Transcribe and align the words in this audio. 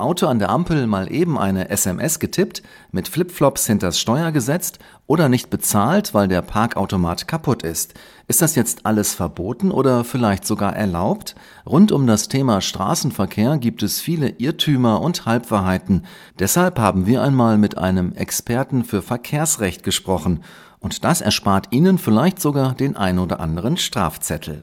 Auto 0.00 0.26
an 0.26 0.38
der 0.38 0.50
Ampel 0.50 0.86
mal 0.86 1.12
eben 1.12 1.38
eine 1.38 1.70
SMS 1.70 2.18
getippt, 2.18 2.62
mit 2.92 3.08
Flipflops 3.08 3.66
hinters 3.66 3.98
Steuer 3.98 4.32
gesetzt 4.32 4.78
oder 5.06 5.28
nicht 5.28 5.50
bezahlt, 5.50 6.14
weil 6.14 6.28
der 6.28 6.42
Parkautomat 6.42 7.28
kaputt 7.28 7.62
ist. 7.62 7.94
Ist 8.26 8.42
das 8.42 8.54
jetzt 8.54 8.86
alles 8.86 9.14
verboten 9.14 9.70
oder 9.70 10.04
vielleicht 10.04 10.46
sogar 10.46 10.76
erlaubt? 10.76 11.34
Rund 11.66 11.92
um 11.92 12.06
das 12.06 12.28
Thema 12.28 12.60
Straßenverkehr 12.60 13.58
gibt 13.58 13.82
es 13.82 14.00
viele 14.00 14.28
Irrtümer 14.38 15.00
und 15.00 15.26
Halbwahrheiten. 15.26 16.04
Deshalb 16.38 16.78
haben 16.78 17.06
wir 17.06 17.22
einmal 17.22 17.58
mit 17.58 17.78
einem 17.78 18.12
Experten 18.12 18.84
für 18.84 19.02
Verkehrsrecht 19.02 19.82
gesprochen. 19.82 20.44
Und 20.80 21.04
das 21.04 21.20
erspart 21.20 21.68
Ihnen 21.70 21.98
vielleicht 21.98 22.40
sogar 22.40 22.74
den 22.74 22.96
ein 22.96 23.18
oder 23.18 23.40
anderen 23.40 23.76
Strafzettel. 23.76 24.62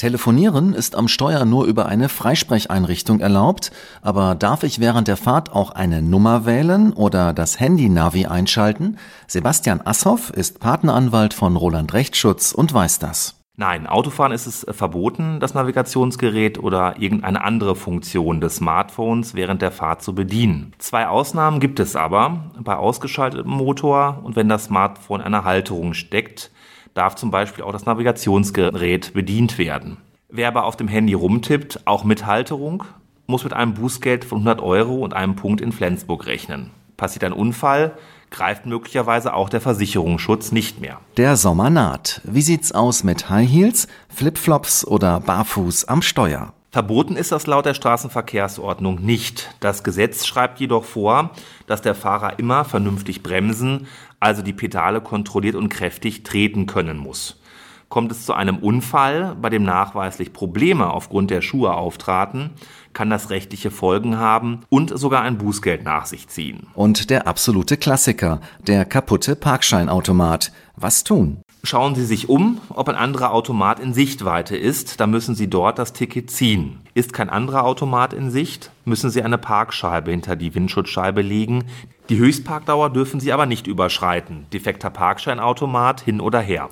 Telefonieren 0.00 0.72
ist 0.72 0.96
am 0.96 1.08
Steuer 1.08 1.44
nur 1.44 1.66
über 1.66 1.84
eine 1.84 2.08
Freisprecheinrichtung 2.08 3.20
erlaubt, 3.20 3.70
aber 4.00 4.34
darf 4.34 4.62
ich 4.62 4.80
während 4.80 5.08
der 5.08 5.18
Fahrt 5.18 5.52
auch 5.52 5.72
eine 5.72 6.00
Nummer 6.00 6.46
wählen 6.46 6.94
oder 6.94 7.34
das 7.34 7.60
Handy-Navi 7.60 8.24
einschalten? 8.24 8.96
Sebastian 9.26 9.82
Asshoff 9.84 10.30
ist 10.30 10.58
Partneranwalt 10.58 11.34
von 11.34 11.54
Roland 11.54 11.92
Rechtsschutz 11.92 12.52
und 12.52 12.72
weiß 12.72 12.98
das. 12.98 13.34
Nein, 13.56 13.86
Autofahren 13.86 14.32
ist 14.32 14.46
es 14.46 14.64
verboten, 14.70 15.38
das 15.38 15.52
Navigationsgerät 15.52 16.58
oder 16.58 16.94
irgendeine 16.98 17.44
andere 17.44 17.76
Funktion 17.76 18.40
des 18.40 18.56
Smartphones 18.56 19.34
während 19.34 19.60
der 19.60 19.70
Fahrt 19.70 20.00
zu 20.00 20.14
bedienen. 20.14 20.72
Zwei 20.78 21.08
Ausnahmen 21.08 21.60
gibt 21.60 21.78
es 21.78 21.94
aber. 21.94 22.50
Bei 22.58 22.76
ausgeschaltetem 22.76 23.50
Motor 23.50 24.20
und 24.22 24.34
wenn 24.34 24.48
das 24.48 24.64
Smartphone 24.64 25.20
in 25.20 25.26
einer 25.26 25.44
Halterung 25.44 25.92
steckt, 25.92 26.50
darf 26.94 27.14
zum 27.14 27.30
Beispiel 27.30 27.64
auch 27.64 27.72
das 27.72 27.86
Navigationsgerät 27.86 29.12
bedient 29.14 29.58
werden. 29.58 29.98
Wer 30.28 30.48
aber 30.48 30.64
auf 30.64 30.76
dem 30.76 30.88
Handy 30.88 31.14
rumtippt, 31.14 31.86
auch 31.86 32.04
mit 32.04 32.26
Halterung, 32.26 32.84
muss 33.26 33.44
mit 33.44 33.52
einem 33.52 33.74
Bußgeld 33.74 34.24
von 34.24 34.38
100 34.38 34.60
Euro 34.60 34.96
und 34.96 35.14
einem 35.14 35.36
Punkt 35.36 35.60
in 35.60 35.72
Flensburg 35.72 36.26
rechnen. 36.26 36.70
Passiert 36.96 37.24
ein 37.24 37.32
Unfall, 37.32 37.96
greift 38.30 38.66
möglicherweise 38.66 39.34
auch 39.34 39.48
der 39.48 39.60
Versicherungsschutz 39.60 40.52
nicht 40.52 40.80
mehr. 40.80 41.00
Der 41.16 41.36
Sommer 41.36 41.70
naht. 41.70 42.20
Wie 42.24 42.42
sieht's 42.42 42.72
aus 42.72 43.04
mit 43.04 43.30
High 43.30 43.50
Heels, 43.50 43.88
Flipflops 44.08 44.86
oder 44.86 45.20
Barfuß 45.20 45.86
am 45.86 46.02
Steuer? 46.02 46.52
Verboten 46.72 47.16
ist 47.16 47.32
das 47.32 47.48
laut 47.48 47.66
der 47.66 47.74
Straßenverkehrsordnung 47.74 49.00
nicht. 49.00 49.56
Das 49.58 49.82
Gesetz 49.82 50.24
schreibt 50.24 50.60
jedoch 50.60 50.84
vor, 50.84 51.30
dass 51.66 51.82
der 51.82 51.96
Fahrer 51.96 52.38
immer 52.38 52.64
vernünftig 52.64 53.24
bremsen, 53.24 53.88
also 54.20 54.42
die 54.42 54.52
Pedale 54.52 55.00
kontrolliert 55.00 55.56
und 55.56 55.68
kräftig 55.68 56.22
treten 56.22 56.66
können 56.66 56.96
muss. 56.96 57.40
Kommt 57.88 58.12
es 58.12 58.24
zu 58.24 58.34
einem 58.34 58.58
Unfall, 58.58 59.34
bei 59.42 59.50
dem 59.50 59.64
nachweislich 59.64 60.32
Probleme 60.32 60.92
aufgrund 60.92 61.32
der 61.32 61.42
Schuhe 61.42 61.74
auftraten, 61.74 62.50
kann 62.92 63.10
das 63.10 63.30
rechtliche 63.30 63.72
Folgen 63.72 64.18
haben 64.18 64.60
und 64.68 64.96
sogar 64.96 65.22
ein 65.22 65.38
Bußgeld 65.38 65.82
nach 65.82 66.06
sich 66.06 66.28
ziehen. 66.28 66.68
Und 66.74 67.10
der 67.10 67.26
absolute 67.26 67.78
Klassiker, 67.78 68.40
der 68.64 68.84
kaputte 68.84 69.34
Parkscheinautomat. 69.34 70.52
Was 70.76 71.02
tun? 71.02 71.42
Schauen 71.62 71.94
Sie 71.94 72.04
sich 72.06 72.28
um, 72.28 72.58
ob 72.70 72.88
ein 72.88 72.96
anderer 72.96 73.32
Automat 73.32 73.80
in 73.80 73.92
Sichtweite 73.92 74.56
ist, 74.56 74.98
dann 74.98 75.10
müssen 75.10 75.34
Sie 75.34 75.48
dort 75.48 75.78
das 75.78 75.92
Ticket 75.92 76.30
ziehen. 76.30 76.80
Ist 76.94 77.12
kein 77.12 77.28
anderer 77.28 77.64
Automat 77.64 78.14
in 78.14 78.30
Sicht, 78.30 78.70
müssen 78.86 79.10
Sie 79.10 79.22
eine 79.22 79.36
Parkscheibe 79.36 80.10
hinter 80.10 80.36
die 80.36 80.54
Windschutzscheibe 80.54 81.20
legen. 81.20 81.64
Die 82.08 82.16
Höchstparkdauer 82.18 82.90
dürfen 82.90 83.20
Sie 83.20 83.32
aber 83.32 83.44
nicht 83.44 83.66
überschreiten. 83.66 84.46
Defekter 84.52 84.90
Parkscheinautomat 84.90 86.00
hin 86.00 86.20
oder 86.20 86.40
her. 86.40 86.70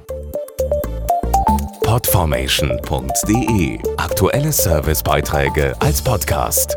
Podformation.de 1.84 3.78
Aktuelle 3.96 4.52
Servicebeiträge 4.52 5.76
als 5.80 6.02
Podcast. 6.02 6.76